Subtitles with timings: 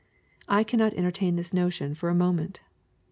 [0.47, 2.61] I cannot entertain this notion for a moment.